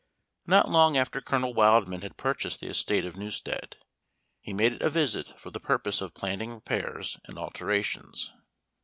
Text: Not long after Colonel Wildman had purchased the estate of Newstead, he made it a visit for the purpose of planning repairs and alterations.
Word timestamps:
Not 0.47 0.67
long 0.67 0.97
after 0.97 1.21
Colonel 1.21 1.53
Wildman 1.53 2.01
had 2.01 2.17
purchased 2.17 2.59
the 2.59 2.65
estate 2.69 3.05
of 3.05 3.15
Newstead, 3.17 3.77
he 4.39 4.51
made 4.51 4.73
it 4.73 4.81
a 4.81 4.89
visit 4.89 5.39
for 5.39 5.51
the 5.51 5.59
purpose 5.59 6.01
of 6.01 6.15
planning 6.15 6.49
repairs 6.51 7.19
and 7.25 7.37
alterations. 7.37 8.33